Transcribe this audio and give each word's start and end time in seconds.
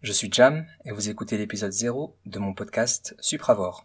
Je 0.00 0.12
suis 0.12 0.30
Jam 0.30 0.64
et 0.84 0.92
vous 0.92 1.08
écoutez 1.08 1.36
l'épisode 1.36 1.72
0 1.72 2.16
de 2.24 2.38
mon 2.38 2.54
podcast 2.54 3.16
Supravore. 3.18 3.84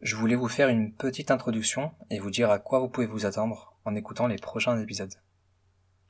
Je 0.00 0.14
voulais 0.14 0.36
vous 0.36 0.46
faire 0.46 0.68
une 0.68 0.94
petite 0.94 1.32
introduction 1.32 1.90
et 2.08 2.20
vous 2.20 2.30
dire 2.30 2.52
à 2.52 2.60
quoi 2.60 2.78
vous 2.78 2.88
pouvez 2.88 3.08
vous 3.08 3.26
attendre 3.26 3.74
en 3.84 3.96
écoutant 3.96 4.28
les 4.28 4.36
prochains 4.36 4.80
épisodes. 4.80 5.14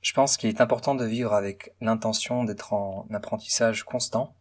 Je 0.03 0.13
pense 0.13 0.37
qu'il 0.37 0.51
est 0.51 0.61
important 0.61 0.95
de 0.95 1.07
vivre 1.07 1.33
avec 1.33 1.73
l'intention 1.81 2.45
d'être 2.45 2.75
en 2.75 3.07
apprentissage 3.11 3.85
constant 3.85 4.35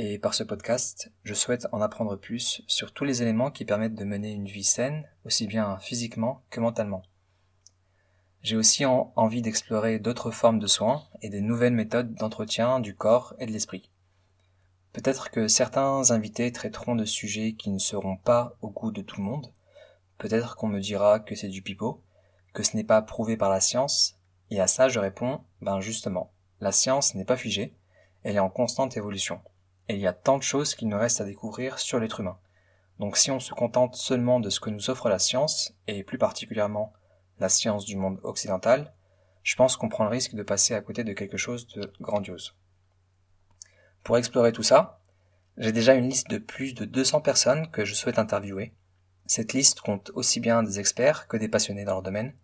et 0.00 0.18
par 0.18 0.34
ce 0.34 0.42
podcast, 0.42 1.12
je 1.22 1.32
souhaite 1.32 1.68
en 1.70 1.80
apprendre 1.80 2.16
plus 2.16 2.62
sur 2.66 2.92
tous 2.92 3.04
les 3.04 3.22
éléments 3.22 3.52
qui 3.52 3.64
permettent 3.64 3.94
de 3.94 4.04
mener 4.04 4.32
une 4.32 4.48
vie 4.48 4.64
saine, 4.64 5.06
aussi 5.24 5.46
bien 5.46 5.78
physiquement 5.78 6.42
que 6.50 6.58
mentalement. 6.58 7.04
J'ai 8.42 8.56
aussi 8.56 8.84
envie 8.84 9.42
d'explorer 9.42 10.00
d'autres 10.00 10.32
formes 10.32 10.58
de 10.58 10.66
soins 10.66 11.04
et 11.22 11.28
des 11.28 11.40
nouvelles 11.40 11.74
méthodes 11.74 12.12
d'entretien 12.14 12.80
du 12.80 12.96
corps 12.96 13.34
et 13.38 13.46
de 13.46 13.52
l'esprit. 13.52 13.88
Peut-être 14.92 15.30
que 15.30 15.46
certains 15.46 16.10
invités 16.10 16.50
traiteront 16.50 16.96
de 16.96 17.04
sujets 17.04 17.52
qui 17.52 17.70
ne 17.70 17.78
seront 17.78 18.16
pas 18.16 18.56
au 18.60 18.70
goût 18.70 18.90
de 18.90 19.02
tout 19.02 19.20
le 19.20 19.26
monde. 19.26 19.52
Peut-être 20.18 20.56
qu'on 20.56 20.66
me 20.66 20.80
dira 20.80 21.20
que 21.20 21.36
c'est 21.36 21.48
du 21.48 21.62
pipeau, 21.62 22.02
que 22.52 22.64
ce 22.64 22.76
n'est 22.76 22.84
pas 22.84 23.00
prouvé 23.00 23.36
par 23.36 23.50
la 23.50 23.60
science. 23.60 24.18
Et 24.50 24.60
à 24.60 24.66
ça, 24.66 24.88
je 24.88 24.98
réponds, 24.98 25.42
ben 25.62 25.80
justement, 25.80 26.32
la 26.60 26.72
science 26.72 27.14
n'est 27.14 27.24
pas 27.24 27.36
figée, 27.36 27.74
elle 28.24 28.34
est 28.34 28.40
en 28.40 28.50
constante 28.50 28.96
évolution. 28.96 29.40
Et 29.88 29.94
il 29.94 30.00
y 30.00 30.08
a 30.08 30.12
tant 30.12 30.38
de 30.38 30.42
choses 30.42 30.74
qu'il 30.74 30.88
nous 30.88 30.98
reste 30.98 31.20
à 31.20 31.24
découvrir 31.24 31.78
sur 31.78 32.00
l'être 32.00 32.20
humain. 32.20 32.38
Donc 32.98 33.16
si 33.16 33.30
on 33.30 33.40
se 33.40 33.54
contente 33.54 33.94
seulement 33.94 34.40
de 34.40 34.50
ce 34.50 34.60
que 34.60 34.70
nous 34.70 34.90
offre 34.90 35.08
la 35.08 35.18
science, 35.18 35.72
et 35.86 36.02
plus 36.02 36.18
particulièrement 36.18 36.92
la 37.38 37.48
science 37.48 37.84
du 37.84 37.96
monde 37.96 38.20
occidental, 38.24 38.92
je 39.42 39.56
pense 39.56 39.76
qu'on 39.76 39.88
prend 39.88 40.04
le 40.04 40.10
risque 40.10 40.34
de 40.34 40.42
passer 40.42 40.74
à 40.74 40.80
côté 40.82 41.04
de 41.04 41.12
quelque 41.12 41.38
chose 41.38 41.66
de 41.68 41.92
grandiose. 42.00 42.54
Pour 44.02 44.16
explorer 44.18 44.52
tout 44.52 44.62
ça, 44.62 45.00
j'ai 45.56 45.72
déjà 45.72 45.94
une 45.94 46.08
liste 46.08 46.30
de 46.30 46.38
plus 46.38 46.74
de 46.74 46.84
200 46.84 47.20
personnes 47.20 47.70
que 47.70 47.84
je 47.84 47.94
souhaite 47.94 48.18
interviewer. 48.18 48.72
Cette 49.26 49.52
liste 49.52 49.80
compte 49.80 50.10
aussi 50.14 50.40
bien 50.40 50.62
des 50.62 50.80
experts 50.80 51.28
que 51.28 51.36
des 51.36 51.48
passionnés 51.48 51.84
dans 51.84 51.92
leur 51.92 52.02
domaine, 52.02 52.34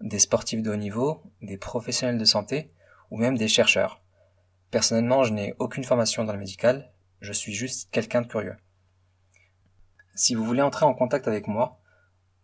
des 0.00 0.18
sportifs 0.18 0.62
de 0.62 0.70
haut 0.70 0.76
niveau, 0.76 1.22
des 1.40 1.56
professionnels 1.56 2.18
de 2.18 2.24
santé 2.24 2.72
ou 3.10 3.16
même 3.16 3.38
des 3.38 3.48
chercheurs. 3.48 4.02
Personnellement, 4.70 5.24
je 5.24 5.32
n'ai 5.32 5.54
aucune 5.58 5.84
formation 5.84 6.24
dans 6.24 6.32
le 6.32 6.38
médical, 6.38 6.92
je 7.20 7.32
suis 7.32 7.54
juste 7.54 7.90
quelqu'un 7.90 8.22
de 8.22 8.26
curieux. 8.26 8.56
Si 10.14 10.34
vous 10.34 10.44
voulez 10.44 10.62
entrer 10.62 10.84
en 10.84 10.94
contact 10.94 11.28
avec 11.28 11.46
moi, 11.46 11.80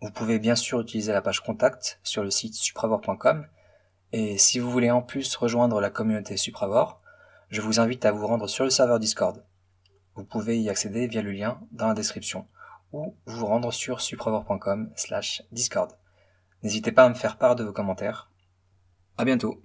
vous 0.01 0.11
pouvez 0.11 0.39
bien 0.39 0.55
sûr 0.55 0.81
utiliser 0.81 1.13
la 1.13 1.23
page 1.23 1.41
contact 1.41 1.99
sur 2.03 2.23
le 2.23 2.31
site 2.31 2.55
supravor.com 2.55 3.47
et 4.13 4.39
si 4.39 4.61
vous 4.61 4.71
voulez 4.71 4.93
en 4.93 5.03
plus 5.03 5.35
rejoindre 5.35 5.81
la 5.81 5.91
communauté 5.91 6.37
Supravor, 6.37 7.01
je 7.51 7.61
vous 7.61 7.81
invite 7.81 8.05
à 8.05 8.13
vous 8.13 8.27
rendre 8.27 8.49
sur 8.49 8.65
le 8.65 8.71
serveur 8.71 8.99
Discord. 8.99 9.45
Vous 10.15 10.25
pouvez 10.25 10.61
y 10.61 10.71
accéder 10.71 11.07
via 11.07 11.23
le 11.23 11.33
lien 11.33 11.61
dans 11.73 11.89
la 11.89 11.95
description 11.95 12.47
ou 12.93 13.17
vous 13.27 13.47
rendre 13.47 13.73
sur 13.73 14.01
supravor.com 14.01 14.91
slash 14.95 15.43
discord. 15.51 15.93
N'hésitez 16.63 16.93
pas 16.93 17.05
à 17.05 17.09
me 17.09 17.15
faire 17.15 17.37
part 17.37 17.57
de 17.57 17.65
vos 17.65 17.73
commentaires. 17.73 18.31
À 19.19 19.25
bientôt. 19.25 19.63